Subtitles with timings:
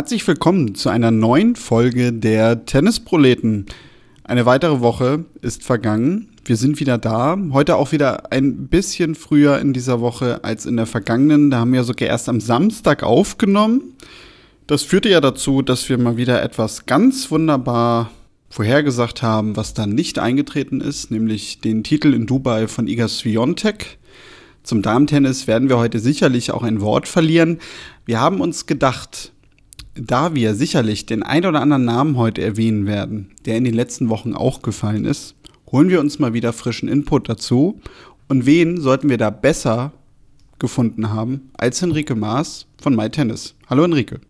[0.00, 3.66] Herzlich willkommen zu einer neuen Folge der Tennisproleten.
[4.24, 6.30] Eine weitere Woche ist vergangen.
[6.42, 7.36] Wir sind wieder da.
[7.52, 11.50] Heute auch wieder ein bisschen früher in dieser Woche als in der vergangenen.
[11.50, 13.92] Da haben wir sogar erst am Samstag aufgenommen.
[14.66, 18.10] Das führte ja dazu, dass wir mal wieder etwas ganz wunderbar
[18.48, 23.98] vorhergesagt haben, was dann nicht eingetreten ist, nämlich den Titel in Dubai von Iga Swiatek.
[24.62, 27.58] Zum Damentennis werden wir heute sicherlich auch ein Wort verlieren.
[28.06, 29.32] Wir haben uns gedacht,
[30.00, 34.08] da wir sicherlich den ein oder anderen Namen heute erwähnen werden, der in den letzten
[34.08, 35.34] Wochen auch gefallen ist,
[35.70, 37.80] holen wir uns mal wieder frischen Input dazu.
[38.28, 39.92] Und wen sollten wir da besser
[40.58, 43.54] gefunden haben als Henrike Maas von MyTennis?
[43.68, 44.20] Hallo Henrike.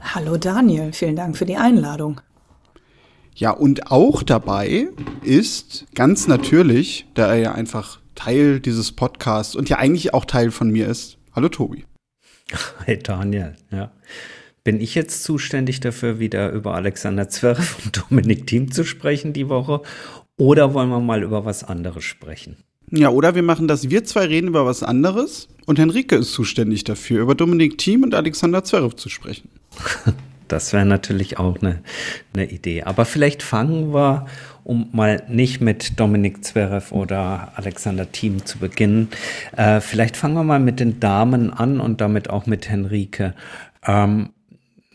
[0.00, 2.20] Hallo Daniel, vielen Dank für die Einladung.
[3.34, 4.88] Ja, und auch dabei
[5.22, 10.50] ist ganz natürlich, da er ja einfach Teil dieses Podcasts und ja eigentlich auch Teil
[10.50, 11.18] von mir ist.
[11.34, 11.84] Hallo Tobi.
[12.86, 13.90] Hi Daniel, ja.
[14.64, 19.48] Bin ich jetzt zuständig dafür, wieder über Alexander Zverev und Dominik Thiem zu sprechen die
[19.48, 19.82] Woche?
[20.36, 22.56] Oder wollen wir mal über was anderes sprechen?
[22.90, 26.84] Ja, oder wir machen das, wir zwei reden über was anderes und Henrike ist zuständig
[26.84, 29.48] dafür, über Dominik Thiem und Alexander Zverev zu sprechen.
[30.46, 31.82] Das wäre natürlich auch eine,
[32.34, 32.82] eine Idee.
[32.82, 34.26] Aber vielleicht fangen wir,
[34.64, 39.08] um mal nicht mit Dominik Zverev oder Alexander Thiem zu beginnen,
[39.56, 43.34] äh, vielleicht fangen wir mal mit den Damen an und damit auch mit Henrike.
[43.86, 44.30] Ähm,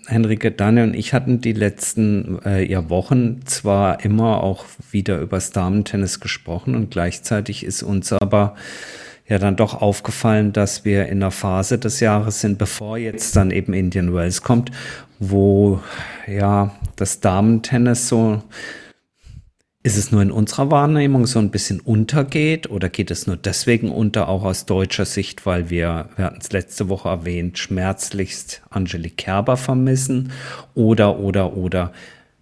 [0.08, 5.38] Henrike, Daniel und ich hatten die letzten äh, ja, Wochen zwar immer auch wieder über
[5.38, 8.56] das Damentennis gesprochen und gleichzeitig ist uns aber
[9.28, 13.51] ja dann doch aufgefallen, dass wir in einer Phase des Jahres sind, bevor jetzt dann
[13.51, 14.72] eben Indian Wells kommt,
[15.19, 15.80] wo
[16.28, 18.41] ja das Damentennis so
[19.81, 23.91] ist es nur in unserer Wahrnehmung so ein bisschen untergeht oder geht es nur deswegen
[23.91, 29.16] unter, auch aus deutscher Sicht, weil wir, wir hatten es letzte Woche erwähnt, schmerzlichst Angelique
[29.16, 30.31] Kerber vermissen
[30.75, 31.94] oder, oder, oder.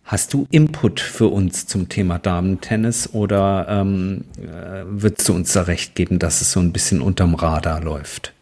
[0.04, 5.64] Hast du Input für uns zum Thema Damentennis oder ähm, äh, würdest du uns da
[5.64, 8.34] recht geben, dass es so ein bisschen unterm Radar läuft?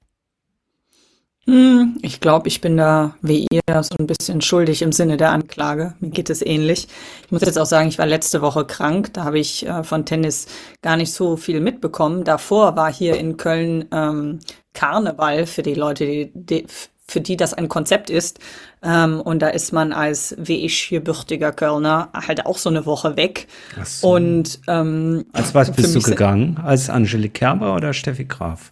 [1.47, 5.29] Hm, ich glaube, ich bin da wie ihr so ein bisschen schuldig im Sinne der
[5.29, 5.93] Anklage.
[5.99, 6.87] Mir geht es ähnlich.
[7.23, 9.13] Ich muss jetzt auch sagen, ich war letzte Woche krank.
[9.13, 10.47] Da habe ich äh, von Tennis
[10.81, 12.23] gar nicht so viel mitbekommen.
[12.23, 14.39] Davor war hier in Köln ähm,
[14.73, 16.65] Karneval für die Leute, die, die,
[17.07, 18.39] für die das ein Konzept ist.
[18.81, 23.17] Ähm, und da ist man als wie ich gebürtiger Kölner halt auch so eine Woche
[23.17, 23.47] weg.
[23.79, 24.15] Ach so.
[24.15, 26.59] Und ähm, als was bist du gegangen?
[26.63, 28.71] Als Angelique Kerber oder Steffi Graf?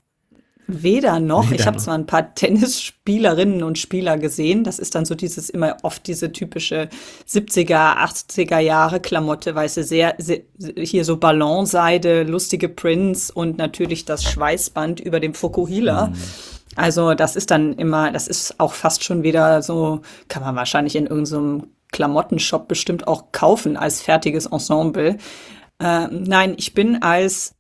[0.68, 1.50] Weder noch.
[1.50, 4.64] Weder ich habe zwar ein paar Tennisspielerinnen und Spieler gesehen.
[4.64, 6.90] Das ist dann so dieses immer oft diese typische
[7.28, 10.42] 70er, 80er Jahre Klamotte, weiße sehr, sehr
[10.78, 16.08] hier so Ballonseide, lustige Prints und natürlich das Schweißband über dem Fukuhila.
[16.08, 16.16] Mhm.
[16.76, 20.96] Also das ist dann immer, das ist auch fast schon wieder so, kann man wahrscheinlich
[20.96, 25.18] in irgendeinem Klamottenshop bestimmt auch kaufen als fertiges Ensemble.
[25.80, 27.56] Äh, nein, ich bin als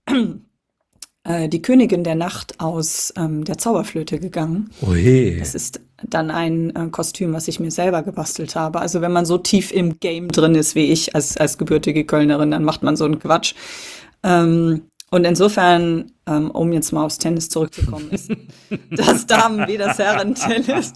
[1.24, 4.70] äh, die Königin der Nacht aus ähm, der Zauberflöte gegangen.
[4.82, 5.38] Oje.
[5.38, 8.82] Das ist dann ein äh, Kostüm, was ich mir selber gebastelt habe.
[8.82, 12.52] Also wenn man so tief im Game drin ist wie ich als, als gebürtige Kölnerin,
[12.52, 13.56] dann macht man so einen Quatsch.
[14.24, 18.32] Ähm, und insofern, ähm, um jetzt mal aufs Tennis zurückzukommen, ist
[18.90, 20.94] das Damen- wie das Herren-Tennis.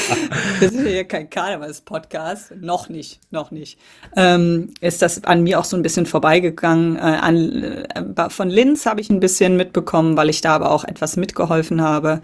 [0.60, 2.56] Wir sind hier kein Karnevals-Podcast.
[2.60, 3.78] Noch nicht, noch nicht.
[4.16, 6.96] Ähm, ist das an mir auch so ein bisschen vorbeigegangen.
[6.96, 10.84] Äh, an, äh, von Linz habe ich ein bisschen mitbekommen, weil ich da aber auch
[10.84, 12.20] etwas mitgeholfen habe.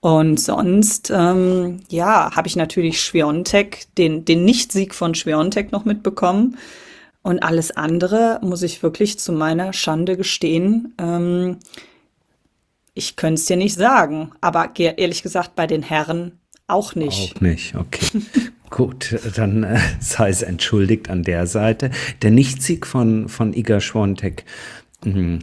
[0.00, 6.56] Und sonst, ähm, ja, habe ich natürlich Schweontek, den, den Nicht-Sieg von Schweontek noch mitbekommen.
[7.22, 10.94] Und alles andere muss ich wirklich zu meiner Schande gestehen.
[10.98, 11.58] Ähm,
[12.94, 17.36] ich könnte es dir nicht sagen, aber ehrlich gesagt bei den Herren auch nicht.
[17.36, 18.22] Auch nicht, okay.
[18.70, 21.90] Gut, dann äh, sei es entschuldigt an der Seite.
[22.22, 24.44] Der Nichtsieg von, von Iga Schwontek,
[25.02, 25.40] hm,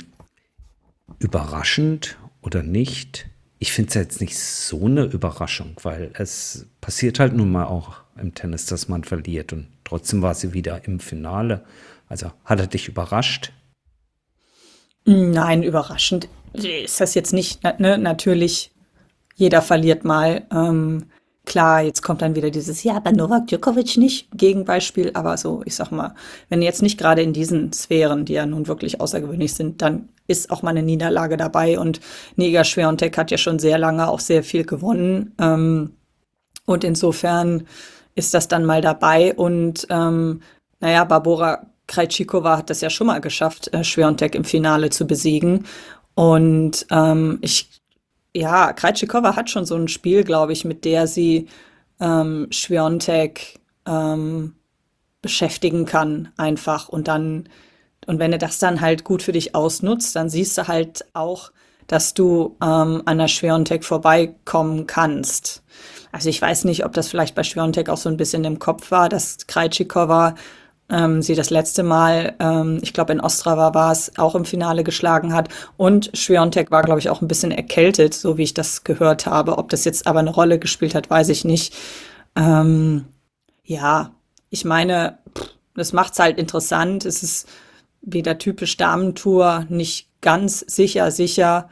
[1.20, 3.28] überraschend oder nicht?
[3.60, 7.96] Ich finde es jetzt nicht so eine Überraschung, weil es passiert halt nun mal auch
[8.20, 9.54] im Tennis, dass man verliert.
[9.54, 11.64] Und trotzdem war sie wieder im Finale.
[12.08, 13.52] Also hat er dich überrascht?
[15.06, 17.64] Nein, überraschend ist das jetzt nicht.
[17.80, 17.98] Ne?
[17.98, 18.72] Natürlich,
[19.36, 20.46] jeder verliert mal.
[20.52, 21.06] Ähm,
[21.48, 25.12] klar, jetzt kommt dann wieder dieses, ja, aber Novak Djokovic nicht, Gegenbeispiel.
[25.16, 26.14] Aber so, ich sag mal,
[26.50, 30.52] wenn jetzt nicht gerade in diesen Sphären, die ja nun wirklich außergewöhnlich sind, dann ist
[30.52, 31.80] auch mal eine Niederlage dabei.
[31.80, 32.02] Und
[32.36, 35.34] Neger Schwerontek hat ja schon sehr lange auch sehr viel gewonnen.
[35.40, 35.94] Ähm,
[36.66, 37.66] und insofern
[38.14, 39.34] ist das dann mal dabei.
[39.34, 40.42] Und ähm,
[40.82, 45.66] naja, Barbora Krejcikova hat das ja schon mal geschafft, äh, Schwerontek im Finale zu besiegen.
[46.14, 47.70] Und ähm, ich,
[48.38, 51.48] ja, Krejcikova hat schon so ein Spiel, glaube ich, mit der sie
[52.00, 54.56] ähm, Schwiontek ähm,
[55.22, 56.88] beschäftigen kann, einfach.
[56.88, 57.50] Und dann,
[58.06, 61.52] und wenn er das dann halt gut für dich ausnutzt, dann siehst du halt auch,
[61.88, 65.64] dass du ähm, an der Schwiontek vorbeikommen kannst.
[66.12, 68.92] Also ich weiß nicht, ob das vielleicht bei Schwiontek auch so ein bisschen im Kopf
[68.92, 70.36] war, dass Krejcikova
[70.90, 74.84] ähm, sie das letzte Mal, ähm, ich glaube in Ostrava war es, auch im Finale
[74.84, 75.50] geschlagen hat.
[75.76, 79.58] Und Schwiontek war, glaube ich, auch ein bisschen erkältet, so wie ich das gehört habe.
[79.58, 81.76] Ob das jetzt aber eine Rolle gespielt hat, weiß ich nicht.
[82.36, 83.06] Ähm,
[83.64, 84.12] ja,
[84.50, 85.18] ich meine,
[85.76, 87.06] das macht's halt interessant.
[87.06, 87.48] Es ist
[88.02, 91.70] wieder typisch Damentour, nicht ganz sicher, sicher.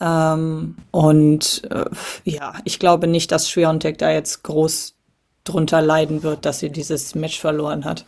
[0.00, 1.84] Ähm, und äh,
[2.24, 4.94] ja, ich glaube nicht, dass Schwiontek da jetzt groß
[5.44, 8.04] drunter leiden wird, dass sie dieses Match verloren hat.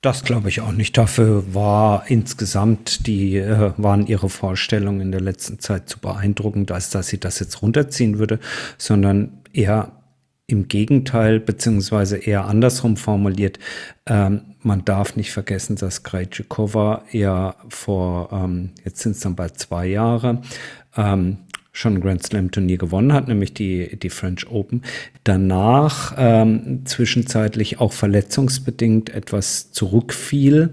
[0.00, 0.96] Das glaube ich auch nicht.
[0.96, 6.88] Dafür war insgesamt die, äh, waren ihre Vorstellungen in der letzten Zeit zu beeindruckend, als
[6.88, 8.40] dass sie das jetzt runterziehen würde,
[8.78, 9.92] sondern eher
[10.46, 13.58] im Gegenteil, beziehungsweise eher andersrum formuliert.
[14.06, 19.58] Ähm, man darf nicht vergessen, dass Krejcikova ja vor, ähm, jetzt sind es dann bald
[19.58, 20.40] zwei Jahre,
[20.96, 21.38] ähm,
[21.72, 24.82] schon ein Grand Slam Turnier gewonnen hat, nämlich die, die French Open.
[25.24, 30.70] Danach ähm, zwischenzeitlich auch verletzungsbedingt etwas zurückfiel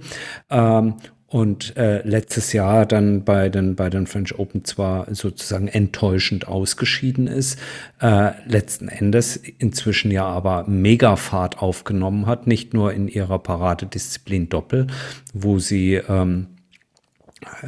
[0.49, 0.95] ähm,
[1.27, 7.27] und äh, letztes Jahr dann bei den, bei den French Open zwar sozusagen enttäuschend ausgeschieden
[7.27, 7.59] ist,
[8.01, 14.87] äh, letzten Endes inzwischen ja aber Megafahrt aufgenommen hat, nicht nur in ihrer Paradedisziplin Doppel,
[15.33, 16.47] wo sie ähm,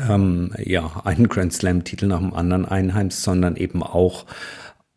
[0.10, 4.25] ähm, ja, einen Grand Slam-Titel nach dem anderen einheimst, sondern eben auch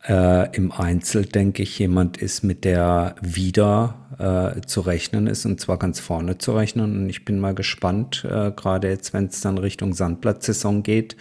[0.08, 5.60] äh, im Einzel, denke ich, jemand ist, mit der wieder äh, zu rechnen ist und
[5.60, 7.02] zwar ganz vorne zu rechnen.
[7.02, 11.16] Und ich bin mal gespannt, äh, gerade jetzt, wenn es dann Richtung Sandplatzsaison geht,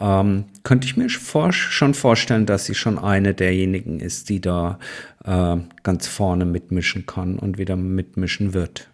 [0.00, 4.78] ähm, könnte ich mir vor, schon vorstellen, dass sie schon eine derjenigen ist, die da
[5.24, 8.88] äh, ganz vorne mitmischen kann und wieder mitmischen wird.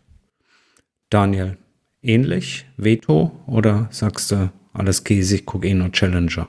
[1.09, 1.57] Daniel,
[2.03, 2.67] ähnlich?
[2.77, 3.33] Veto?
[3.47, 6.49] Oder sagst du, alles käse, ich gucke eh nur Challenger?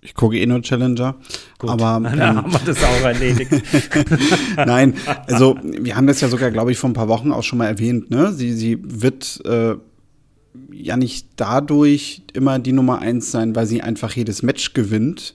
[0.00, 1.16] Ich gucke eh nur Challenger.
[1.58, 3.52] Gut, aber ähm, dann haben wir das auch erledigt.
[4.56, 4.94] Nein,
[5.26, 7.66] also wir haben das ja sogar, glaube ich, vor ein paar Wochen auch schon mal
[7.66, 8.10] erwähnt.
[8.10, 8.32] Ne?
[8.32, 9.76] Sie, sie wird äh,
[10.72, 15.34] ja nicht dadurch immer die Nummer eins sein, weil sie einfach jedes Match gewinnt,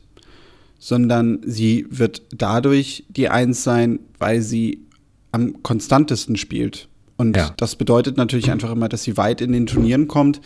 [0.79, 4.85] sondern sie wird dadurch die Eins sein, weil sie
[5.31, 6.87] am konstantesten spielt.
[7.17, 7.53] Und ja.
[7.57, 10.39] das bedeutet natürlich einfach immer, dass sie weit in den Turnieren kommt.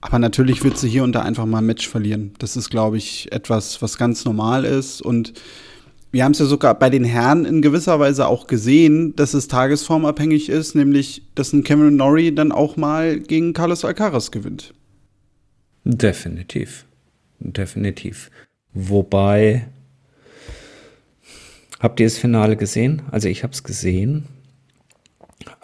[0.00, 2.34] Aber natürlich wird sie hier und da einfach mal ein Match verlieren.
[2.38, 5.00] Das ist, glaube ich, etwas, was ganz normal ist.
[5.00, 5.32] Und
[6.10, 9.48] wir haben es ja sogar bei den Herren in gewisser Weise auch gesehen, dass es
[9.48, 14.74] tagesformabhängig ist, nämlich, dass ein Cameron Norrie dann auch mal gegen Carlos Alcaraz gewinnt.
[15.84, 16.84] Definitiv.
[17.40, 18.30] Definitiv.
[18.74, 19.68] Wobei,
[21.80, 23.02] habt ihr das Finale gesehen?
[23.10, 24.24] Also ich habe es gesehen.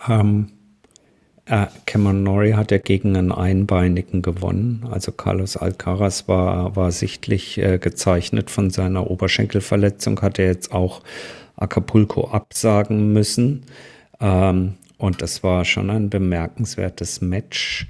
[0.09, 0.53] Ähm,
[1.51, 4.87] äh, Cameron Norrie hat ja gegen einen Einbeinigen gewonnen.
[4.89, 11.03] Also Carlos Alcaraz war, war sichtlich äh, gezeichnet von seiner Oberschenkelverletzung, hat er jetzt auch
[11.57, 13.65] Acapulco absagen müssen.
[14.21, 17.89] Ähm, und das war schon ein bemerkenswertes Match.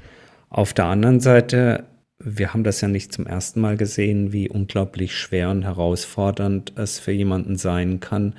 [0.49, 1.85] Auf der anderen Seite,
[2.19, 6.99] wir haben das ja nicht zum ersten Mal gesehen, wie unglaublich schwer und herausfordernd es
[6.99, 8.35] für jemanden sein kann,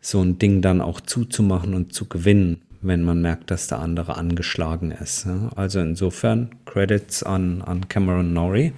[0.00, 4.16] so ein Ding dann auch zuzumachen und zu gewinnen wenn man merkt, dass der andere
[4.16, 5.26] angeschlagen ist.
[5.56, 8.72] Also insofern Credits an, an Cameron Norrie.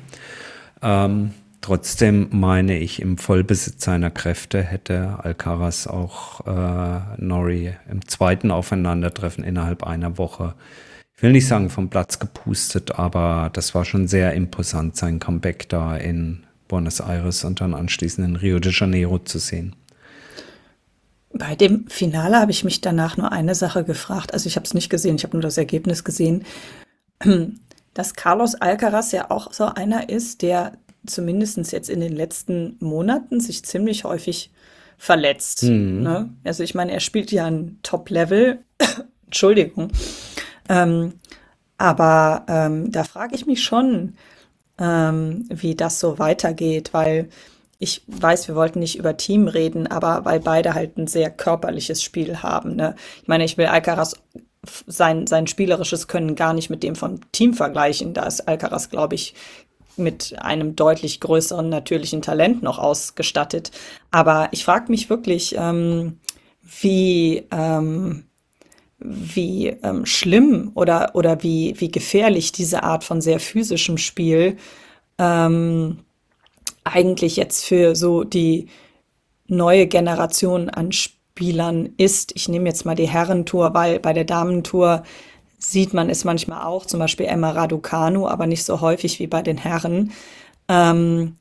[0.82, 8.50] Ähm, trotzdem meine ich, im Vollbesitz seiner Kräfte hätte Alcaraz auch äh, Norrie im zweiten
[8.50, 10.54] Aufeinandertreffen innerhalb einer Woche,
[11.16, 15.66] ich will nicht sagen vom Platz gepustet, aber das war schon sehr imposant, sein Comeback
[15.70, 19.74] da in Buenos Aires und dann anschließend in Rio de Janeiro zu sehen.
[21.32, 24.32] Bei dem Finale habe ich mich danach nur eine Sache gefragt.
[24.32, 26.44] Also ich habe es nicht gesehen, ich habe nur das Ergebnis gesehen.
[27.94, 30.72] Dass Carlos Alcaraz ja auch so einer ist, der
[31.06, 34.50] zumindest jetzt in den letzten Monaten sich ziemlich häufig
[34.98, 35.62] verletzt.
[35.62, 36.02] Mhm.
[36.02, 36.30] Ne?
[36.44, 38.58] Also ich meine, er spielt ja ein Top-Level.
[39.26, 39.90] Entschuldigung.
[40.68, 41.14] Ähm,
[41.78, 44.14] aber ähm, da frage ich mich schon,
[44.78, 47.28] ähm, wie das so weitergeht, weil
[47.78, 52.02] ich weiß, wir wollten nicht über Team reden, aber weil beide halt ein sehr körperliches
[52.02, 52.76] Spiel haben.
[52.76, 52.94] Ne?
[53.22, 54.14] Ich meine, ich will Alcaraz
[54.86, 58.14] sein, sein spielerisches Können gar nicht mit dem vom Team vergleichen.
[58.14, 59.34] Da ist Alcaraz, glaube ich,
[59.96, 63.70] mit einem deutlich größeren natürlichen Talent noch ausgestattet.
[64.10, 66.18] Aber ich frage mich wirklich, ähm,
[66.62, 68.24] wie, ähm,
[68.98, 74.56] wie ähm, schlimm oder, oder wie, wie gefährlich diese Art von sehr physischem Spiel
[75.18, 75.98] ähm,
[76.86, 78.66] eigentlich jetzt für so die
[79.46, 82.32] neue Generation an Spielern ist.
[82.34, 85.02] Ich nehme jetzt mal die Herrentour, weil bei der Damentour
[85.58, 89.42] sieht man es manchmal auch, zum Beispiel Emma Raducanu, aber nicht so häufig wie bei
[89.42, 90.12] den Herren.
[90.68, 91.36] Ähm,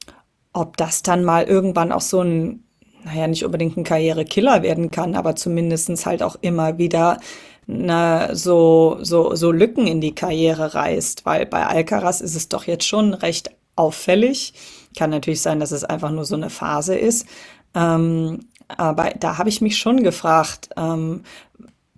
[0.53, 2.63] ob das dann mal irgendwann auch so ein,
[3.03, 7.19] naja, nicht unbedingt ein Karrierekiller werden kann, aber zumindestens halt auch immer wieder
[7.67, 12.65] na, so, so, so Lücken in die Karriere reißt, weil bei Alcaraz ist es doch
[12.65, 14.53] jetzt schon recht auffällig.
[14.95, 17.27] Kann natürlich sein, dass es einfach nur so eine Phase ist.
[17.73, 21.23] Ähm, aber da habe ich mich schon gefragt, ähm,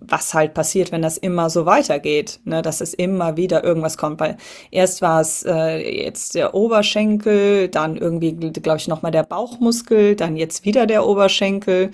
[0.00, 4.20] was halt passiert, wenn das immer so weitergeht, ne, dass es immer wieder irgendwas kommt,
[4.20, 4.36] weil
[4.70, 10.36] erst war es äh, jetzt der Oberschenkel, dann irgendwie, glaube ich, nochmal der Bauchmuskel, dann
[10.36, 11.90] jetzt wieder der Oberschenkel.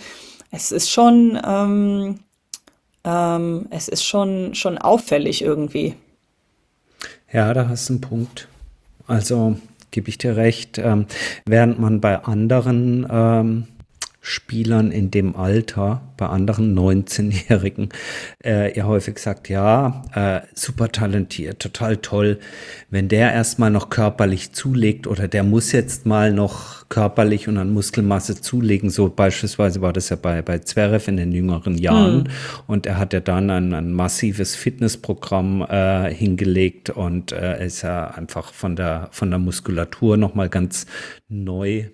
[0.50, 2.20] Es ist schon, ähm,
[3.04, 5.94] ähm, es ist schon, schon auffällig irgendwie.
[7.32, 8.49] Ja, da hast du einen Punkt.
[9.06, 9.56] Also
[9.94, 11.06] gebe ich dir recht, ähm,
[11.46, 13.68] während man bei anderen ähm,
[14.26, 17.90] Spielern in dem Alter, bei anderen 19-Jährigen,
[18.42, 22.38] äh, ihr häufig sagt, ja, äh, super talentiert, total toll.
[22.88, 27.74] Wenn der erstmal noch körperlich zulegt oder der muss jetzt mal noch körperlich und an
[27.74, 32.28] Muskelmasse zulegen, so beispielsweise war das ja bei, bei Zverev in den jüngeren Jahren mhm.
[32.66, 38.06] und er hat ja dann ein, ein massives Fitnessprogramm äh, hingelegt und äh, ist ja
[38.06, 40.86] einfach von der, von der Muskulatur nochmal ganz
[41.28, 41.90] neu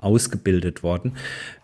[0.00, 1.12] ausgebildet worden,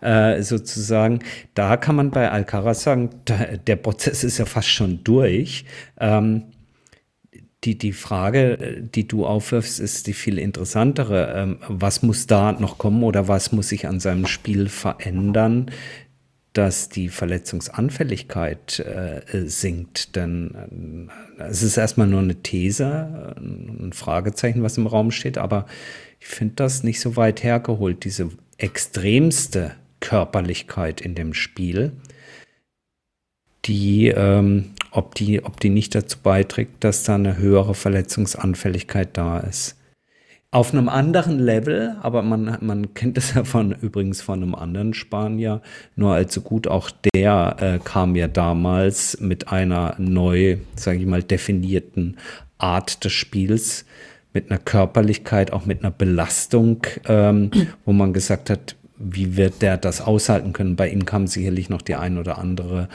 [0.01, 1.19] äh, sozusagen.
[1.53, 5.65] Da kann man bei Alcaraz sagen, da, der Prozess ist ja fast schon durch.
[5.99, 6.43] Ähm,
[7.63, 11.33] die, die Frage, die du aufwirfst, ist die viel interessantere.
[11.35, 15.71] Ähm, was muss da noch kommen oder was muss sich an seinem Spiel verändern,
[16.53, 20.15] dass die Verletzungsanfälligkeit äh, sinkt?
[20.15, 25.65] Denn äh, es ist erstmal nur eine These, ein Fragezeichen, was im Raum steht, aber
[26.27, 31.93] ich finde das nicht so weit hergeholt, diese extremste Körperlichkeit in dem Spiel,
[33.65, 39.39] die, ähm, ob die, ob die nicht dazu beiträgt, dass da eine höhere Verletzungsanfälligkeit da
[39.39, 39.77] ist.
[40.51, 44.93] Auf einem anderen Level, aber man, man kennt es ja von übrigens von einem anderen
[44.93, 45.61] Spanier,
[45.95, 51.23] nur allzu gut, auch der äh, kam ja damals mit einer neu, sage ich mal,
[51.23, 52.17] definierten
[52.57, 53.85] Art des Spiels
[54.33, 57.51] mit einer Körperlichkeit, auch mit einer Belastung, ähm,
[57.85, 60.75] wo man gesagt hat, wie wird der das aushalten können?
[60.75, 62.89] Bei ihm kam sicherlich noch die ein oder andere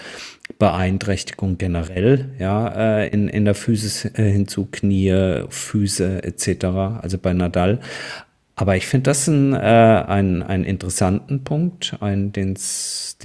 [0.59, 6.65] Beeinträchtigung generell, ja, äh, in, in der Physis äh, hinzu, Knie, Füße etc.,
[7.01, 7.81] also bei Nadal.
[8.55, 12.57] Aber ich finde das ein, äh, ein, einen interessanten Punkt, einen, den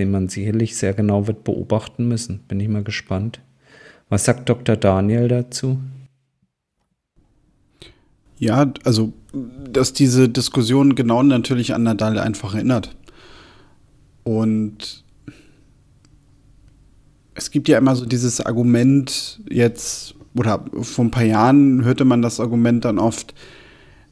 [0.05, 2.39] man sicherlich sehr genau wird beobachten müssen.
[2.47, 3.41] Bin ich mal gespannt.
[4.09, 4.77] Was sagt Dr.
[4.77, 5.79] Daniel dazu?
[8.39, 9.13] Ja, also,
[9.71, 12.95] dass diese Diskussion genau natürlich an Nadal einfach erinnert.
[14.23, 15.03] Und
[17.33, 22.21] es gibt ja immer so dieses Argument jetzt, oder vor ein paar Jahren hörte man
[22.21, 23.33] das Argument dann oft,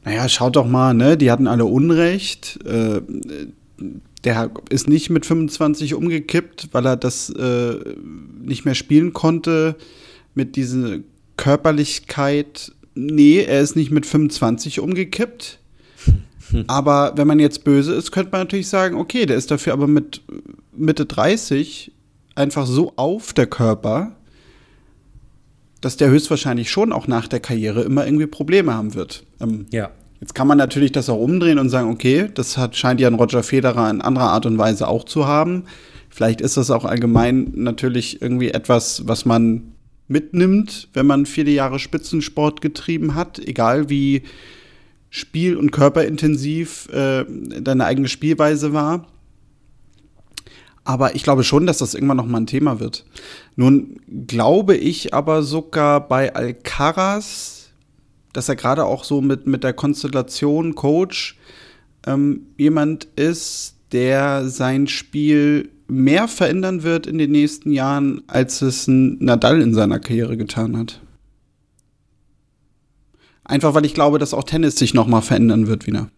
[0.04, 2.58] naja, schaut doch mal, ne, die hatten alle Unrecht.
[2.64, 3.02] Äh,
[4.24, 7.74] der ist nicht mit 25 umgekippt, weil er das äh,
[8.40, 9.76] nicht mehr spielen konnte
[10.34, 10.98] mit dieser
[11.36, 15.60] Körperlichkeit nee, er ist nicht mit 25 umgekippt.
[16.66, 19.86] aber wenn man jetzt böse ist, könnte man natürlich sagen, okay, der ist dafür aber
[19.86, 20.22] mit
[20.72, 21.92] Mitte 30
[22.34, 24.16] einfach so auf der Körper,
[25.80, 29.24] dass der höchstwahrscheinlich schon auch nach der Karriere immer irgendwie Probleme haben wird.
[29.40, 29.90] Ähm, ja.
[30.20, 33.14] Jetzt kann man natürlich das auch umdrehen und sagen, okay, das hat, scheint ja ein
[33.14, 35.64] Roger Federer in anderer Art und Weise auch zu haben.
[36.08, 39.72] Vielleicht ist das auch allgemein natürlich irgendwie etwas, was man
[40.08, 44.22] mitnimmt, wenn man viele Jahre Spitzensport getrieben hat, egal wie
[45.10, 47.24] spiel- und körperintensiv äh,
[47.60, 49.06] deine eigene Spielweise war.
[50.84, 53.04] Aber ich glaube schon, dass das irgendwann noch mal ein Thema wird.
[53.56, 57.70] Nun glaube ich aber sogar bei Alcaraz,
[58.32, 61.38] dass er gerade auch so mit, mit der Konstellation Coach
[62.06, 68.86] ähm, jemand ist, der sein Spiel mehr verändern wird in den nächsten Jahren, als es
[68.88, 71.00] Nadal in seiner Karriere getan hat.
[73.44, 76.08] Einfach weil ich glaube, dass auch Tennis sich noch mal verändern wird wieder.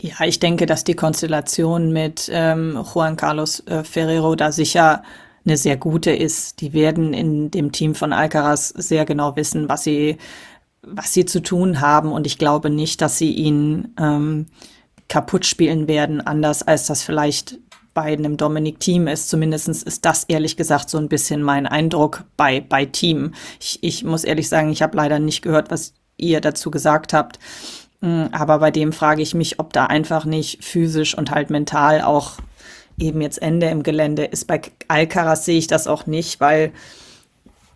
[0.00, 5.02] Ja, ich denke, dass die Konstellation mit ähm, Juan Carlos äh, Ferrero da sicher
[5.44, 6.60] eine sehr gute ist.
[6.60, 10.18] Die werden in dem Team von Alcaraz sehr genau wissen, was sie,
[10.82, 12.12] was sie zu tun haben.
[12.12, 14.46] Und ich glaube nicht, dass sie ihn ähm,
[15.08, 17.58] kaputt spielen werden, anders als das vielleicht
[17.94, 19.30] bei einem Dominic Team ist.
[19.30, 23.32] Zumindest ist das ehrlich gesagt so ein bisschen mein Eindruck bei, bei Team.
[23.58, 27.38] Ich, ich muss ehrlich sagen, ich habe leider nicht gehört, was ihr dazu gesagt habt.
[28.02, 32.02] Mm, aber bei dem frage ich mich, ob da einfach nicht physisch und halt mental
[32.02, 32.32] auch
[32.98, 34.46] eben jetzt Ende im Gelände ist.
[34.46, 36.72] Bei Alcaraz sehe ich das auch nicht, weil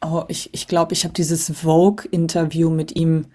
[0.03, 3.27] oh, ich glaube, ich, glaub, ich habe dieses Vogue-Interview mit ihm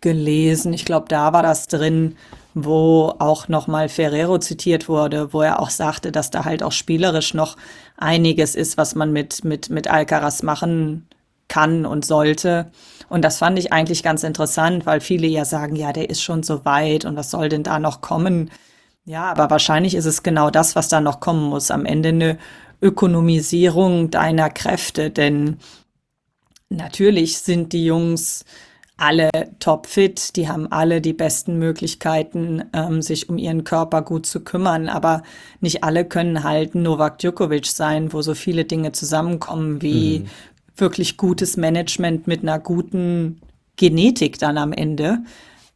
[0.00, 0.72] gelesen.
[0.72, 2.16] Ich glaube, da war das drin,
[2.54, 7.34] wo auch nochmal Ferrero zitiert wurde, wo er auch sagte, dass da halt auch spielerisch
[7.34, 7.56] noch
[7.96, 11.06] einiges ist, was man mit, mit, mit Alcaraz machen
[11.48, 12.70] kann und sollte.
[13.08, 16.42] Und das fand ich eigentlich ganz interessant, weil viele ja sagen, ja, der ist schon
[16.42, 18.50] so weit und was soll denn da noch kommen?
[19.04, 21.70] Ja, aber wahrscheinlich ist es genau das, was da noch kommen muss.
[21.70, 22.38] Am Ende eine
[22.80, 25.58] Ökonomisierung deiner Kräfte, denn
[26.68, 28.44] natürlich sind die Jungs
[29.02, 34.44] alle topfit, die haben alle die besten Möglichkeiten, ähm, sich um ihren Körper gut zu
[34.44, 35.24] kümmern, aber
[35.60, 40.26] nicht alle können halt Novak Djokovic sein, wo so viele Dinge zusammenkommen wie mhm.
[40.76, 43.40] wirklich gutes Management mit einer guten
[43.74, 45.18] Genetik dann am Ende.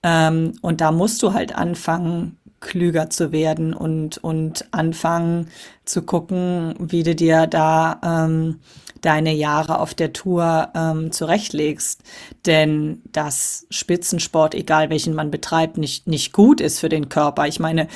[0.04, 5.48] Ähm, und da musst du halt anfangen, klüger zu werden und, und anfangen
[5.84, 8.60] zu gucken, wie du dir da ähm,
[9.02, 12.02] deine Jahre auf der Tour ähm, zurechtlegst.
[12.44, 17.46] Denn dass Spitzensport, egal welchen man betreibt, nicht, nicht gut ist für den Körper.
[17.46, 17.88] Ich meine,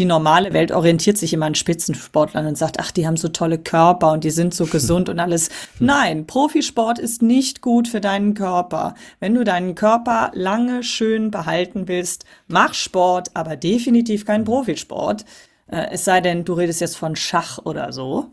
[0.00, 3.58] die normale Welt orientiert sich immer an Spitzensportlern und sagt, ach, die haben so tolle
[3.58, 5.50] Körper und die sind so gesund und alles.
[5.78, 8.94] Nein, Profisport ist nicht gut für deinen Körper.
[9.20, 15.26] Wenn du deinen Körper lange schön behalten willst, mach Sport, aber definitiv kein Profisport.
[15.66, 18.32] Äh, es sei denn, du redest jetzt von Schach oder so.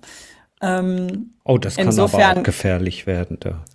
[0.62, 3.38] Ähm, oh, das kann insofern, aber auch gefährlich werden.
[3.42, 3.66] Da.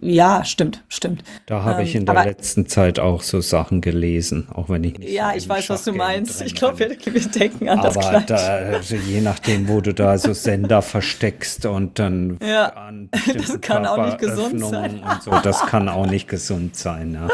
[0.00, 1.22] Ja, stimmt, stimmt.
[1.46, 4.98] Da habe ich ähm, in der letzten Zeit auch so Sachen gelesen, auch wenn ich
[4.98, 5.10] nicht.
[5.10, 6.42] Ja, ich weiß, was du meinst.
[6.42, 8.26] Ich glaube, wir, denken an aber das Gleiche.
[8.26, 13.60] Da, also je nachdem, wo du da so Sender versteckst und dann ja, an das
[13.60, 15.02] kann auch nicht gesund sein.
[15.22, 17.14] so, das kann auch nicht gesund sein.
[17.14, 17.28] Ja.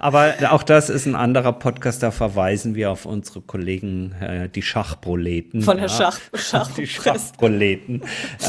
[0.00, 4.62] Aber auch das ist ein anderer Podcast, da verweisen wir auf unsere Kollegen, äh, die
[4.62, 5.62] Schachproleten.
[5.62, 5.92] Von der ja.
[5.92, 8.02] Schach, Schach Die Schachproleten.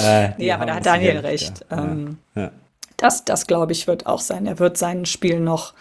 [0.04, 1.64] Äh, nee, aber da hat Daniel recht.
[1.70, 2.52] Ähm, ja.
[2.98, 4.46] Das, das glaube ich, wird auch sein.
[4.46, 5.74] Er wird sein Spiel noch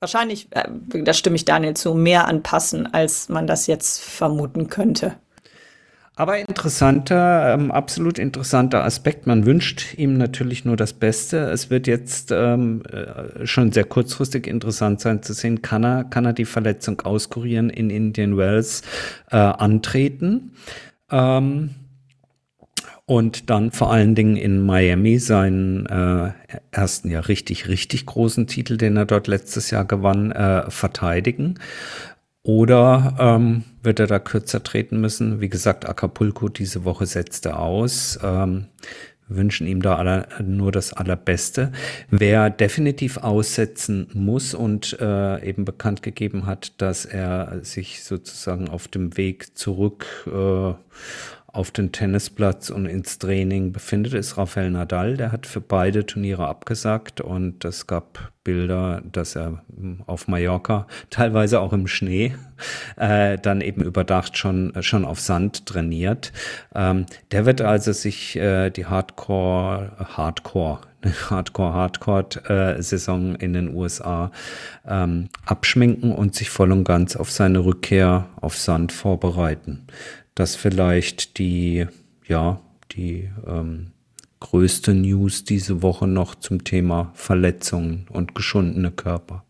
[0.00, 0.68] wahrscheinlich, äh,
[1.02, 5.14] da stimme ich Daniel zu, mehr anpassen, als man das jetzt vermuten könnte.
[6.14, 9.26] Aber interessanter, ähm, absolut interessanter Aspekt.
[9.26, 11.38] Man wünscht ihm natürlich nur das Beste.
[11.50, 16.26] Es wird jetzt ähm, äh, schon sehr kurzfristig interessant sein zu sehen, kann er, kann
[16.26, 18.82] er die Verletzung auskurieren in Indian Wells
[19.30, 20.52] äh, antreten.
[21.10, 21.70] Ähm,
[23.06, 26.32] und dann vor allen Dingen in Miami seinen äh,
[26.70, 31.58] ersten ja richtig, richtig großen Titel, den er dort letztes Jahr gewann, äh, verteidigen.
[32.44, 35.40] Oder ähm, wird er da kürzer treten müssen?
[35.40, 38.18] Wie gesagt, Acapulco diese Woche setzte aus.
[38.22, 38.66] Ähm,
[39.28, 41.72] wünschen ihm da aller, nur das Allerbeste.
[42.10, 48.88] Wer definitiv aussetzen muss und äh, eben bekannt gegeben hat, dass er sich sozusagen auf
[48.88, 50.74] dem Weg zurück äh,
[51.52, 55.18] auf den Tennisplatz und ins Training befindet, ist Rafael Nadal.
[55.18, 59.62] Der hat für beide Turniere abgesagt und es gab Bilder, dass er
[60.06, 62.34] auf Mallorca, teilweise auch im Schnee,
[62.96, 66.32] äh, dann eben überdacht schon, schon auf Sand trainiert.
[66.74, 70.80] Ähm, der wird also sich äh, die Hardcore, Hardcore,
[71.30, 74.30] Hardcore-Hardcore-Saison in den USA
[74.86, 79.86] ähm, abschminken und sich voll und ganz auf seine Rückkehr auf Sand vorbereiten
[80.34, 81.86] das vielleicht die,
[82.26, 82.60] ja,
[82.92, 83.92] die ähm,
[84.40, 89.44] größte News diese Woche noch zum Thema Verletzungen und geschundene Körper.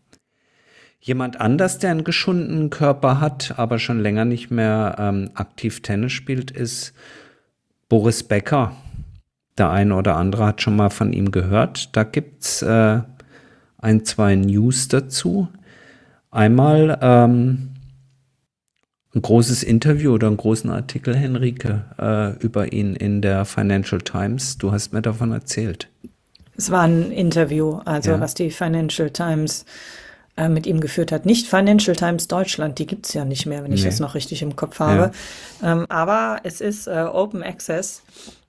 [0.99, 6.13] Jemand anders, der einen geschundenen Körper hat, aber schon länger nicht mehr ähm, aktiv Tennis
[6.13, 6.93] spielt, ist
[7.89, 8.75] Boris Becker.
[9.57, 11.95] Der eine oder andere hat schon mal von ihm gehört.
[11.95, 13.01] Da gibt's äh,
[13.79, 15.49] ein, zwei News dazu.
[16.31, 17.72] Einmal ähm,
[19.15, 24.57] ein großes Interview oder einen großen Artikel, Henrike, äh, über ihn in der Financial Times.
[24.57, 25.87] Du hast mir davon erzählt.
[26.55, 28.19] Es war ein Interview, also ja.
[28.19, 29.65] was die Financial Times
[30.35, 31.25] äh, mit ihm geführt hat.
[31.25, 34.41] Nicht Financial Times Deutschland, die gibt es ja nicht mehr, wenn ich das noch richtig
[34.41, 35.11] im Kopf habe.
[35.61, 35.73] Ja.
[35.73, 38.01] Ähm, aber es ist äh, Open Access.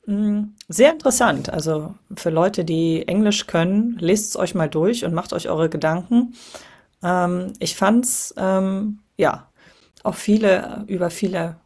[0.06, 1.50] Hm, sehr interessant.
[1.50, 5.68] Also für Leute, die Englisch können, lest es euch mal durch und macht euch eure
[5.68, 6.34] Gedanken.
[7.02, 9.48] Ähm, ich fand's ähm, ja
[10.04, 11.56] auf viele, über viele,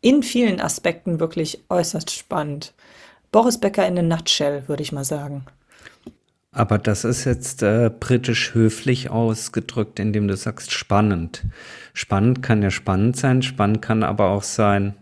[0.00, 2.72] in vielen Aspekten wirklich äußerst spannend.
[3.30, 5.44] Boris Becker in a nutshell, würde ich mal sagen.
[6.50, 11.44] Aber das ist jetzt äh, britisch höflich ausgedrückt, indem du sagst spannend.
[11.92, 14.94] Spannend kann ja spannend sein, spannend kann aber auch sein.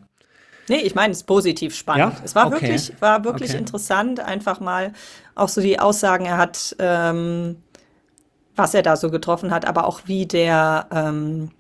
[0.68, 2.14] Nee, ich meine es ist positiv spannend.
[2.14, 2.24] Ja?
[2.24, 2.62] Es war okay.
[2.62, 3.58] wirklich, war wirklich okay.
[3.58, 4.92] interessant, einfach mal
[5.36, 7.56] auch so die Aussagen, er hat ähm,
[8.56, 11.50] was er da so getroffen hat, aber auch wie der, ähm,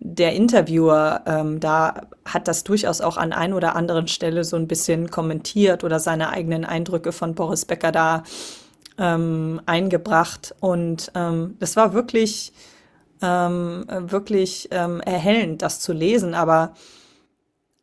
[0.00, 4.68] der Interviewer ähm, da hat das durchaus auch an ein oder anderen Stelle so ein
[4.68, 8.22] bisschen kommentiert oder seine eigenen Eindrücke von Boris Becker da
[8.96, 10.54] ähm, eingebracht.
[10.60, 12.52] Und ähm, das war wirklich,
[13.22, 16.34] ähm, wirklich ähm, erhellend, das zu lesen.
[16.34, 16.74] Aber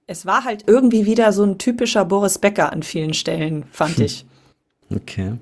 [0.08, 4.26] es war halt irgendwie wieder so ein typischer Boris Becker an vielen Stellen, fand ich.
[4.94, 5.34] Okay.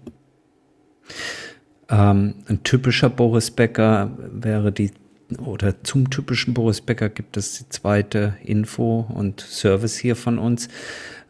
[1.90, 4.92] Ähm, ein typischer Boris Becker wäre die
[5.38, 10.70] oder zum typischen Boris Becker gibt es die zweite Info und Service hier von uns.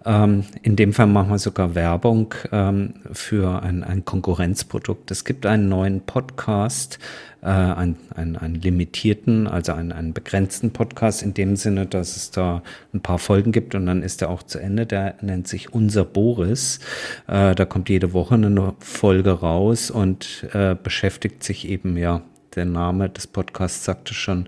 [0.05, 5.11] Ähm, in dem Fall machen wir sogar Werbung ähm, für ein, ein Konkurrenzprodukt.
[5.11, 6.99] Es gibt einen neuen Podcast,
[7.41, 12.31] äh, einen, einen, einen limitierten, also einen, einen begrenzten Podcast in dem Sinne, dass es
[12.31, 12.63] da
[12.93, 14.85] ein paar Folgen gibt und dann ist er auch zu Ende.
[14.85, 16.79] Der nennt sich Unser Boris.
[17.27, 22.21] Äh, da kommt jede Woche eine Folge raus und äh, beschäftigt sich eben ja
[22.55, 24.47] der Name des Podcasts sagte schon,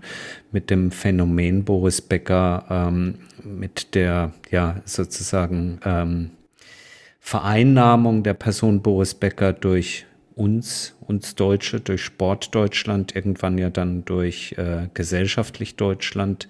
[0.52, 6.30] mit dem Phänomen Boris Becker, ähm, mit der ja sozusagen ähm,
[7.20, 14.04] Vereinnahmung der Person Boris Becker durch uns, uns Deutsche, durch Sport Deutschland, irgendwann ja dann
[14.04, 16.46] durch äh, gesellschaftlich Deutschland.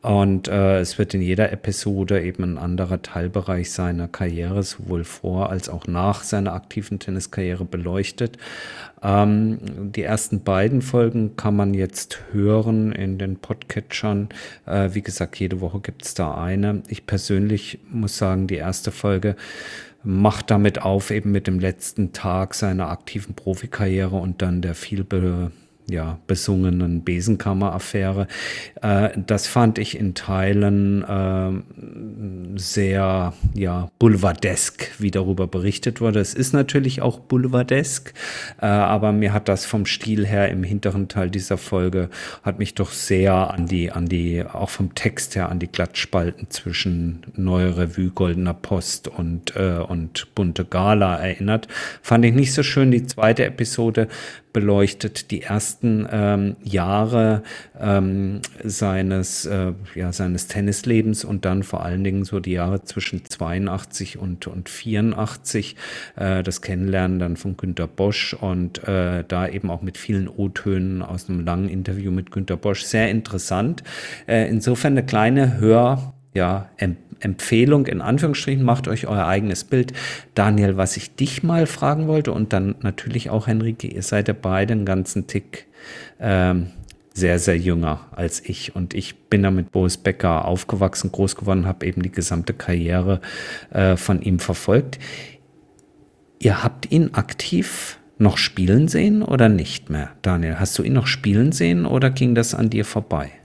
[0.00, 5.50] Und äh, es wird in jeder Episode eben ein anderer Teilbereich seiner Karriere, sowohl vor
[5.50, 8.38] als auch nach seiner aktiven Tenniskarriere beleuchtet.
[9.04, 9.58] Ähm,
[9.92, 14.30] die ersten beiden Folgen kann man jetzt hören in den Podcatchern.
[14.66, 16.82] Äh, wie gesagt, jede Woche gibt es da eine.
[16.88, 19.36] Ich persönlich muss sagen, die erste Folge
[20.04, 25.04] macht damit auf, eben mit dem letzten Tag seiner aktiven Profikarriere und dann der viel
[25.88, 28.28] ja, besungenen Besenkammer-Affäre.
[28.80, 36.20] Äh, das fand ich in Teilen äh, sehr ja, boulevardesk, wie darüber berichtet wurde.
[36.20, 38.14] Es ist natürlich auch boulevardesk,
[38.60, 42.08] äh, aber mir hat das vom Stil her im hinteren Teil dieser Folge,
[42.42, 46.50] hat mich doch sehr an die, an die, auch vom Text her, an die Glattspalten
[46.50, 51.68] zwischen Neue Revue, Goldener Post und, äh, und Bunte Gala erinnert.
[52.02, 52.90] Fand ich nicht so schön.
[52.90, 54.08] Die zweite Episode
[54.52, 57.42] beleuchtet die ersten ähm, Jahre
[57.80, 63.24] ähm, seines, äh, ja, seines Tennislebens und dann vor allen Dingen so die Jahre zwischen
[63.24, 65.76] 82 und, und 84,
[66.16, 71.02] äh, das Kennenlernen dann von Günter Bosch und äh, da eben auch mit vielen O-Tönen
[71.02, 72.82] aus einem langen Interview mit Günter Bosch.
[72.82, 73.82] Sehr interessant.
[74.26, 76.70] Äh, insofern eine kleine Hör- ja,
[77.22, 79.92] Empfehlung in Anführungsstrichen, macht euch euer eigenes Bild.
[80.34, 84.34] Daniel, was ich dich mal fragen wollte und dann natürlich auch Henrike, ihr seid ja
[84.40, 85.66] beide einen ganzen Tick
[86.20, 86.68] ähm,
[87.14, 88.74] sehr, sehr jünger als ich.
[88.74, 93.20] Und ich bin da mit Boris Becker aufgewachsen, groß geworden, habe eben die gesamte Karriere
[93.70, 94.98] äh, von ihm verfolgt.
[96.38, 100.10] Ihr habt ihn aktiv noch spielen sehen oder nicht mehr?
[100.22, 103.41] Daniel, hast du ihn noch spielen sehen oder ging das an dir vorbei?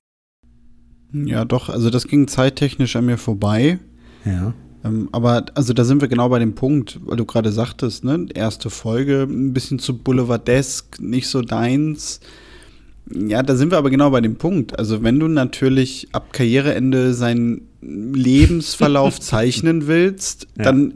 [1.12, 3.78] Ja, doch, also das ging zeittechnisch an mir vorbei.
[4.24, 4.52] Ja.
[4.84, 8.26] Ähm, aber also da sind wir genau bei dem Punkt, weil du gerade sagtest, ne,
[8.34, 12.20] erste Folge ein bisschen zu boulevardesk, nicht so deins.
[13.10, 14.78] Ja, da sind wir aber genau bei dem Punkt.
[14.78, 20.64] Also wenn du natürlich ab Karriereende seinen Lebensverlauf zeichnen willst, ja.
[20.64, 20.94] dann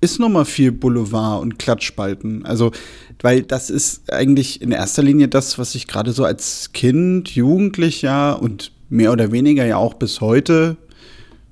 [0.00, 2.44] ist noch mal viel Boulevard und Klatschspalten.
[2.44, 2.72] Also,
[3.20, 8.42] weil das ist eigentlich in erster Linie das, was ich gerade so als Kind, Jugendlicher
[8.42, 10.76] und mehr oder weniger ja auch bis heute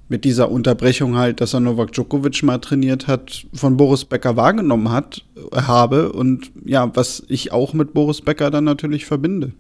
[0.09, 4.90] mit dieser Unterbrechung halt, dass er Novak Djokovic mal trainiert hat, von Boris Becker wahrgenommen
[4.90, 5.24] hat,
[5.55, 9.53] habe und ja, was ich auch mit Boris Becker dann natürlich verbinde.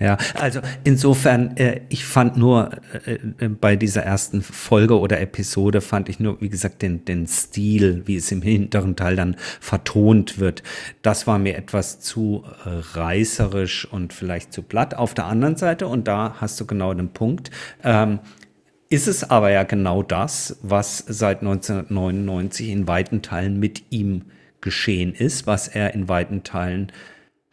[0.00, 2.70] Ja, also insofern, äh, ich fand nur
[3.04, 7.26] äh, äh, bei dieser ersten Folge oder Episode fand ich nur, wie gesagt, den, den
[7.26, 10.62] Stil, wie es im hinteren Teil dann vertont wird.
[11.02, 14.94] Das war mir etwas zu äh, reißerisch und vielleicht zu platt.
[14.94, 17.50] Auf der anderen Seite, und da hast du genau den Punkt,
[17.82, 18.20] ähm,
[18.90, 24.26] ist es aber ja genau das, was seit 1999 in weiten Teilen mit ihm
[24.60, 26.92] geschehen ist, was er in weiten Teilen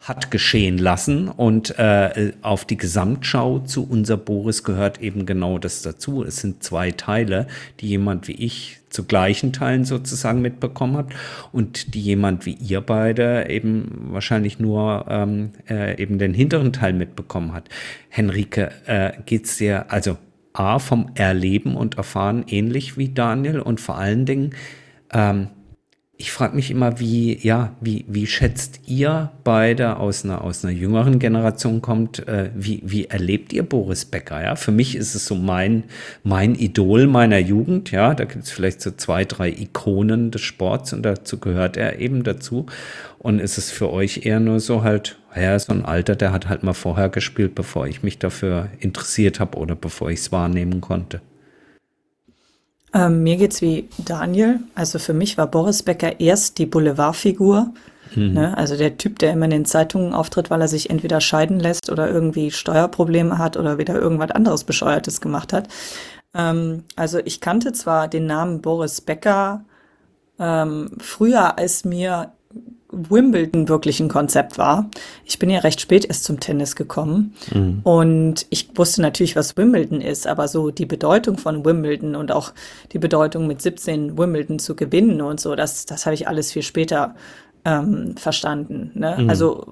[0.00, 5.82] hat geschehen lassen und äh, auf die Gesamtschau zu unser Boris gehört eben genau das
[5.82, 6.22] dazu.
[6.22, 7.48] Es sind zwei Teile,
[7.80, 11.08] die jemand wie ich zu gleichen Teilen sozusagen mitbekommen hat
[11.50, 16.92] und die jemand wie ihr beide eben wahrscheinlich nur ähm, äh, eben den hinteren Teil
[16.92, 17.68] mitbekommen hat.
[18.08, 20.16] Henrike, äh, geht's dir also
[20.52, 24.54] A vom Erleben und Erfahren ähnlich wie Daniel und vor allen Dingen
[25.12, 25.48] ähm,
[26.18, 30.72] ich frage mich immer, wie, ja, wie, wie schätzt ihr beide aus einer, aus einer
[30.72, 34.42] jüngeren Generation kommt, äh, wie, wie erlebt ihr Boris Becker?
[34.42, 35.84] Ja, für mich ist es so mein,
[36.22, 37.90] mein Idol meiner Jugend.
[37.90, 41.98] Ja, da gibt es vielleicht so zwei, drei Ikonen des Sports und dazu gehört er
[41.98, 42.64] eben dazu.
[43.18, 46.48] Und ist es für euch eher nur so halt, ja, so ein Alter, der hat
[46.48, 50.80] halt mal vorher gespielt, bevor ich mich dafür interessiert habe oder bevor ich es wahrnehmen
[50.80, 51.20] konnte?
[52.96, 54.60] Ähm, mir geht's wie Daniel.
[54.74, 57.74] Also für mich war Boris Becker erst die Boulevardfigur.
[58.14, 58.32] Mhm.
[58.32, 58.56] Ne?
[58.56, 61.90] Also der Typ, der immer in den Zeitungen auftritt, weil er sich entweder scheiden lässt
[61.90, 65.68] oder irgendwie Steuerprobleme hat oder wieder irgendwas anderes Bescheuertes gemacht hat.
[66.32, 69.64] Ähm, also ich kannte zwar den Namen Boris Becker
[70.38, 72.32] ähm, früher, als mir
[72.96, 74.90] Wimbledon wirklich ein Konzept war.
[75.24, 77.80] Ich bin ja recht spät erst zum Tennis gekommen mhm.
[77.82, 82.52] und ich wusste natürlich, was Wimbledon ist, aber so die Bedeutung von Wimbledon und auch
[82.92, 86.62] die Bedeutung mit 17 Wimbledon zu gewinnen und so, das, das habe ich alles viel
[86.62, 87.14] später
[87.66, 88.92] ähm, verstanden.
[88.94, 89.16] Ne?
[89.18, 89.30] Mhm.
[89.30, 89.66] Also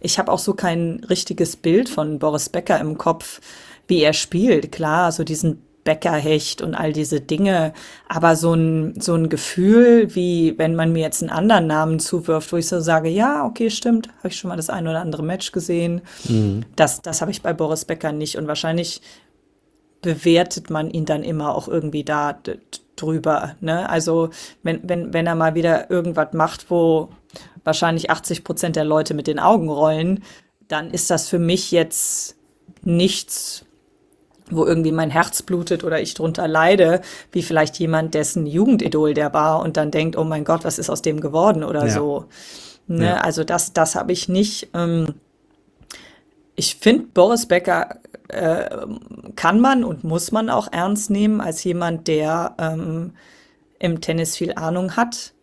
[0.00, 3.40] ich habe auch so kein richtiges Bild von Boris Becker im Kopf,
[3.86, 4.72] wie er spielt.
[4.72, 7.72] Klar, so diesen Bäckerhecht und all diese Dinge.
[8.08, 12.52] Aber so ein, so ein Gefühl, wie wenn man mir jetzt einen anderen Namen zuwirft,
[12.52, 15.22] wo ich so sage, ja, okay, stimmt, habe ich schon mal das ein oder andere
[15.22, 16.00] Match gesehen.
[16.28, 16.64] Mhm.
[16.76, 18.36] Das, das habe ich bei Boris Becker nicht.
[18.36, 19.02] Und wahrscheinlich
[20.02, 22.38] bewertet man ihn dann immer auch irgendwie da
[22.96, 23.54] drüber.
[23.60, 23.88] Ne?
[23.88, 24.30] Also
[24.62, 27.10] wenn, wenn, wenn er mal wieder irgendwas macht, wo
[27.64, 30.22] wahrscheinlich 80 Prozent der Leute mit den Augen rollen,
[30.68, 32.36] dann ist das für mich jetzt
[32.82, 33.63] nichts,
[34.50, 37.00] wo irgendwie mein Herz blutet oder ich drunter leide,
[37.32, 40.90] wie vielleicht jemand, dessen Jugendidol der war und dann denkt, oh mein Gott, was ist
[40.90, 41.92] aus dem geworden oder ja.
[41.92, 42.26] so.
[42.86, 43.06] Ne?
[43.06, 43.16] Ja.
[43.18, 44.68] Also das, das habe ich nicht.
[44.74, 45.14] Ähm,
[46.56, 47.96] ich finde, Boris Becker
[48.28, 48.86] äh,
[49.36, 53.12] kann man und muss man auch ernst nehmen als jemand, der ähm,
[53.78, 55.33] im Tennis viel Ahnung hat.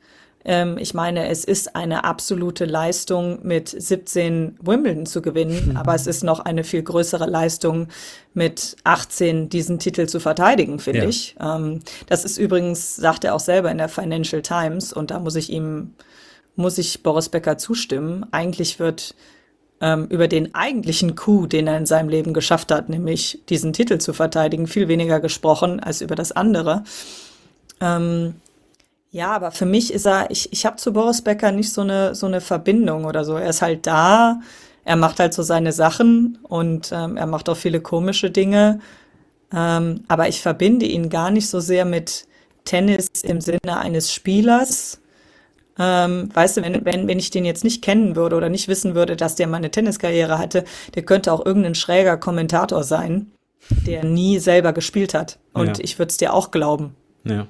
[0.45, 5.77] Ähm, ich meine, es ist eine absolute Leistung, mit 17 Wimbledon zu gewinnen, mhm.
[5.77, 7.87] aber es ist noch eine viel größere Leistung,
[8.33, 11.09] mit 18 diesen Titel zu verteidigen, finde ja.
[11.09, 11.35] ich.
[11.39, 15.35] Ähm, das ist übrigens, sagt er auch selber in der Financial Times, und da muss
[15.35, 15.93] ich ihm,
[16.55, 18.25] muss ich Boris Becker zustimmen.
[18.31, 19.15] Eigentlich wird
[19.81, 23.97] ähm, über den eigentlichen Coup, den er in seinem Leben geschafft hat, nämlich diesen Titel
[23.97, 26.83] zu verteidigen, viel weniger gesprochen als über das andere.
[27.81, 28.35] Ähm,
[29.11, 32.15] ja, aber für mich ist er, ich, ich habe zu Boris Becker nicht so eine,
[32.15, 33.35] so eine Verbindung oder so.
[33.35, 34.39] Er ist halt da,
[34.85, 38.79] er macht halt so seine Sachen und ähm, er macht auch viele komische Dinge.
[39.53, 42.25] Ähm, aber ich verbinde ihn gar nicht so sehr mit
[42.63, 45.01] Tennis im Sinne eines Spielers.
[45.77, 48.95] Ähm, weißt du, wenn, wenn, wenn ich den jetzt nicht kennen würde oder nicht wissen
[48.95, 50.63] würde, dass der mal eine Tenniskarriere hatte,
[50.95, 53.31] der könnte auch irgendein schräger Kommentator sein,
[53.85, 55.37] der nie selber gespielt hat.
[55.51, 55.83] Und ja.
[55.83, 56.95] ich würde es dir auch glauben.
[57.25, 57.47] Ja.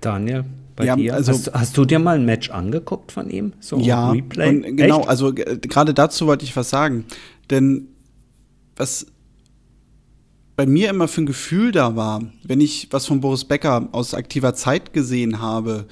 [0.00, 0.44] Daniel,
[0.76, 1.14] bei ja, dir?
[1.14, 3.52] Also, hast, hast, du dir mal ein Match angeguckt von ihm?
[3.60, 4.72] So ja, Replay?
[4.72, 5.08] Genau, Echt?
[5.08, 7.04] also gerade dazu wollte ich was sagen.
[7.50, 7.88] Denn
[8.76, 9.06] was
[10.56, 14.14] bei mir immer für ein Gefühl da war, wenn ich was von Boris Becker aus
[14.14, 15.86] aktiver Zeit gesehen habe,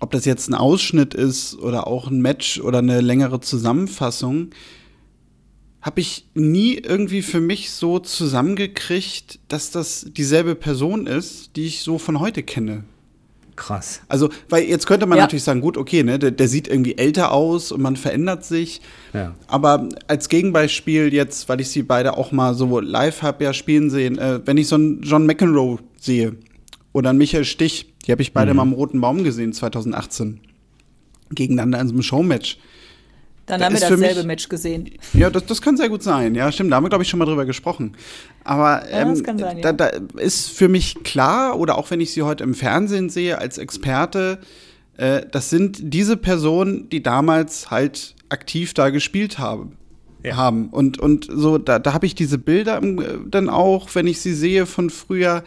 [0.00, 4.50] ob das jetzt ein Ausschnitt ist oder auch ein Match oder eine längere Zusammenfassung,
[5.80, 11.80] habe ich nie irgendwie für mich so zusammengekriegt, dass das dieselbe Person ist, die ich
[11.80, 12.84] so von heute kenne.
[13.56, 14.00] Krass.
[14.08, 15.24] Also, weil jetzt könnte man ja.
[15.24, 18.80] natürlich sagen, gut, okay, ne, der, der, sieht irgendwie älter aus und man verändert sich.
[19.12, 19.34] Ja.
[19.46, 23.90] Aber als Gegenbeispiel jetzt, weil ich sie beide auch mal so live habe ja spielen
[23.90, 26.34] sehen, äh, wenn ich so einen John McEnroe sehe
[26.92, 28.56] oder einen Michael Stich, die habe ich beide mhm.
[28.56, 30.40] mal am Roten Baum gesehen 2018
[31.30, 32.58] gegeneinander in so einem Showmatch.
[33.46, 34.90] Dann da haben wir dasselbe mich, Match gesehen.
[35.12, 36.34] Ja, das, das kann sehr gut sein.
[36.34, 36.72] Ja, stimmt.
[36.72, 37.94] Da haben wir, glaube ich, schon mal drüber gesprochen.
[38.42, 42.22] Aber ähm, ja, sein, da, da, ist für mich klar, oder auch wenn ich sie
[42.22, 44.38] heute im Fernsehen sehe als Experte,
[44.96, 49.76] äh, das sind diese Personen, die damals halt aktiv da gespielt haben.
[50.22, 50.36] Ja.
[50.36, 50.70] haben.
[50.70, 54.32] Und, und so, da, da habe ich diese Bilder äh, dann auch, wenn ich sie
[54.32, 55.44] sehe von früher,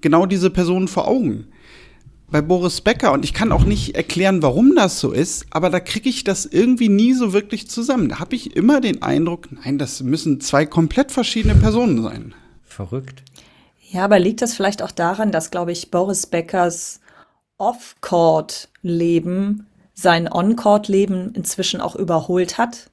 [0.00, 1.48] genau diese Personen vor Augen
[2.30, 5.80] bei Boris Becker und ich kann auch nicht erklären, warum das so ist, aber da
[5.80, 8.08] kriege ich das irgendwie nie so wirklich zusammen.
[8.08, 12.34] Da habe ich immer den Eindruck, nein, das müssen zwei komplett verschiedene Personen sein.
[12.64, 13.22] Verrückt.
[13.90, 17.00] Ja, aber liegt das vielleicht auch daran, dass, glaube ich, Boris Beckers
[17.58, 22.90] Off-Court-Leben sein On-Court-Leben inzwischen auch überholt hat?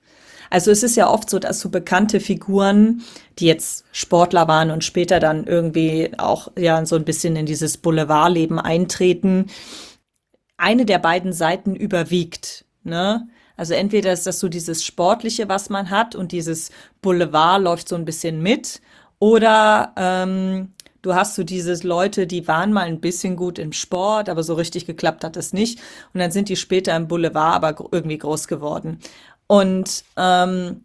[0.50, 3.04] Also es ist ja oft so, dass so bekannte Figuren,
[3.40, 7.78] die jetzt Sportler waren und später dann irgendwie auch ja so ein bisschen in dieses
[7.78, 9.48] Boulevardleben eintreten,
[10.58, 12.66] eine der beiden Seiten überwiegt.
[12.84, 13.28] Ne?
[13.56, 17.96] Also entweder ist das so dieses Sportliche, was man hat und dieses Boulevard läuft so
[17.96, 18.82] ein bisschen mit
[19.20, 24.30] oder ähm, du hast so diese Leute, die waren mal ein bisschen gut im Sport,
[24.30, 25.80] aber so richtig geklappt hat es nicht.
[26.14, 29.00] Und dann sind die später im Boulevard aber irgendwie groß geworden.
[29.48, 30.84] Und ähm,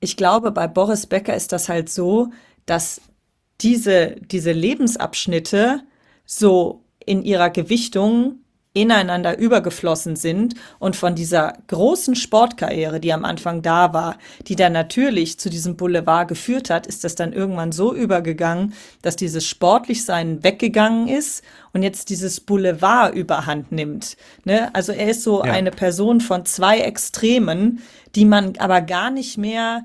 [0.00, 2.30] ich glaube, bei Boris Becker ist das halt so,
[2.66, 3.00] dass
[3.60, 5.82] diese, diese Lebensabschnitte
[6.24, 8.43] so in ihrer Gewichtung
[8.74, 14.72] ineinander übergeflossen sind und von dieser großen Sportkarriere, die am Anfang da war, die dann
[14.72, 20.42] natürlich zu diesem Boulevard geführt hat, ist das dann irgendwann so übergegangen, dass dieses Sportlichsein
[20.42, 24.16] weggegangen ist und jetzt dieses Boulevard überhand nimmt.
[24.44, 24.74] Ne?
[24.74, 25.52] Also er ist so ja.
[25.52, 27.80] eine Person von zwei Extremen,
[28.16, 29.84] die man aber gar nicht mehr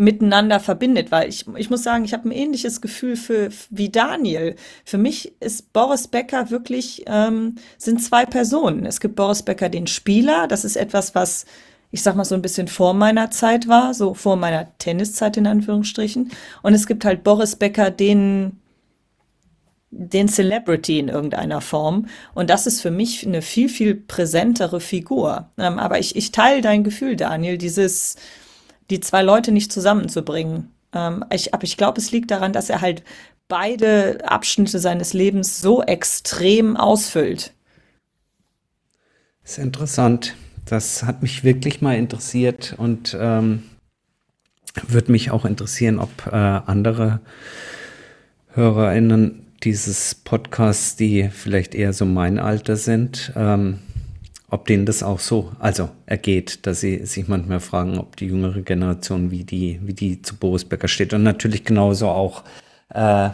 [0.00, 4.56] miteinander verbindet, weil ich, ich muss sagen, ich habe ein ähnliches Gefühl für wie Daniel.
[4.84, 8.86] Für mich ist Boris Becker wirklich ähm, sind zwei Personen.
[8.86, 11.44] Es gibt Boris Becker den Spieler, das ist etwas, was
[11.92, 15.46] ich sag mal so ein bisschen vor meiner Zeit war, so vor meiner Tenniszeit in
[15.46, 16.30] Anführungsstrichen.
[16.62, 18.60] Und es gibt halt Boris Becker den
[19.92, 22.06] den Celebrity in irgendeiner Form.
[22.32, 25.50] Und das ist für mich eine viel, viel präsentere Figur.
[25.58, 28.14] Ähm, aber ich, ich teile dein Gefühl, Daniel, dieses,
[28.90, 30.70] die zwei Leute nicht zusammenzubringen.
[30.92, 33.02] Ähm, ich, aber ich glaube, es liegt daran, dass er halt
[33.48, 37.52] beide Abschnitte seines Lebens so extrem ausfüllt.
[39.42, 40.34] Das ist interessant.
[40.64, 43.64] Das hat mich wirklich mal interessiert und ähm,
[44.86, 47.20] würde mich auch interessieren, ob äh, andere
[48.52, 53.80] HörerInnen dieses Podcasts, die vielleicht eher so mein Alter sind, ähm,
[54.50, 58.62] ob denen das auch so, also ergeht, dass sie sich manchmal fragen, ob die jüngere
[58.62, 61.14] Generation, wie die, wie die zu Boris Becker steht.
[61.14, 62.42] Und natürlich genauso auch
[62.92, 63.30] äh,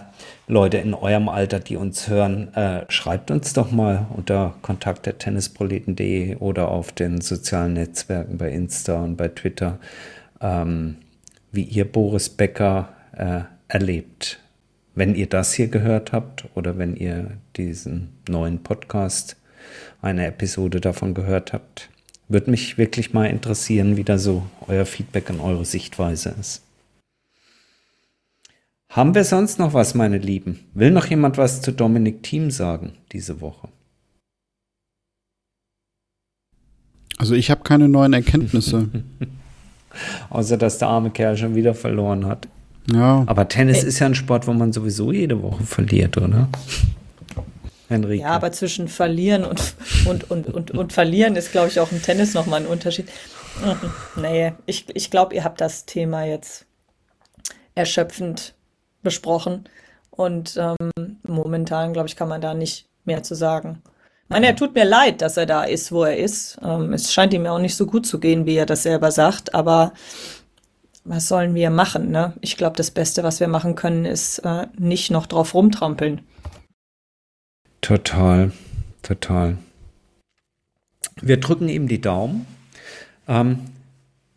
[0.46, 6.68] Leute in eurem Alter, die uns hören, äh, schreibt uns doch mal unter kontakt.tennisproleten.de oder
[6.68, 9.78] auf den sozialen Netzwerken bei Insta und bei Twitter,
[10.42, 10.96] ähm,
[11.50, 14.38] wie ihr Boris Becker äh, erlebt.
[14.94, 19.36] Wenn ihr das hier gehört habt oder wenn ihr diesen neuen Podcast
[20.02, 21.88] eine Episode davon gehört habt.
[22.28, 26.62] Würde mich wirklich mal interessieren, wie da so euer Feedback und eure Sichtweise ist.
[28.88, 30.60] Haben wir sonst noch was, meine Lieben?
[30.74, 33.68] Will noch jemand was zu Dominik Thiem sagen diese Woche?
[37.18, 38.88] Also ich habe keine neuen Erkenntnisse.
[40.30, 42.48] Außer dass der arme Kerl schon wieder verloren hat.
[42.92, 43.24] Ja.
[43.26, 46.48] Aber Tennis ist ja ein Sport, wo man sowieso jede Woche verliert, oder?
[47.88, 48.22] Henrike.
[48.22, 49.74] Ja, aber zwischen verlieren und,
[50.06, 53.08] und, und, und, und verlieren ist, glaube ich, auch im Tennis nochmal ein Unterschied.
[53.64, 54.22] Mhm.
[54.22, 56.66] Nee, ich, ich glaube, ihr habt das Thema jetzt
[57.74, 58.54] erschöpfend
[59.02, 59.68] besprochen.
[60.10, 63.82] Und ähm, momentan, glaube ich, kann man da nicht mehr zu sagen.
[64.24, 66.58] Ich meine, er tut mir leid, dass er da ist, wo er ist.
[66.62, 69.12] Ähm, es scheint ihm ja auch nicht so gut zu gehen, wie er das selber
[69.12, 69.92] sagt, aber
[71.04, 72.10] was sollen wir machen?
[72.10, 72.32] Ne?
[72.40, 76.22] Ich glaube, das Beste, was wir machen können, ist äh, nicht noch drauf rumtrampeln.
[77.86, 78.50] Total,
[79.02, 79.58] total.
[81.22, 82.44] Wir drücken ihm die Daumen.
[83.28, 83.58] Ähm,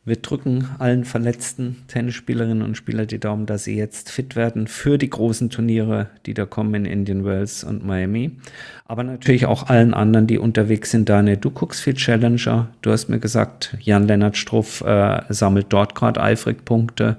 [0.05, 4.99] wir drücken allen verletzten Tennisspielerinnen und Spielern die Daumen, dass sie jetzt fit werden für
[4.99, 8.37] die großen Turniere, die da kommen in Indian Wells und Miami.
[8.85, 11.09] Aber natürlich auch allen anderen, die unterwegs sind.
[11.09, 12.67] Daniel, du guckst viel Challenger.
[12.83, 17.17] Du hast mir gesagt, Jan-Lennart Struff äh, sammelt dort gerade eifrig Punkte.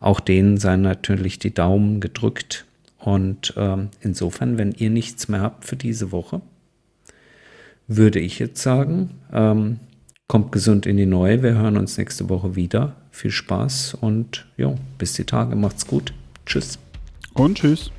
[0.00, 2.66] Auch denen seien natürlich die Daumen gedrückt.
[3.02, 6.40] Und ähm, insofern, wenn ihr nichts mehr habt für diese Woche,
[7.88, 9.80] würde ich jetzt sagen, ähm,
[10.28, 11.42] kommt gesund in die neue.
[11.42, 12.94] Wir hören uns nächste Woche wieder.
[13.10, 15.56] Viel Spaß und ja, bis die Tage.
[15.56, 16.14] Macht's gut.
[16.46, 16.78] Tschüss.
[17.34, 17.90] Und tschüss.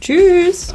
[0.00, 0.74] Tschüss.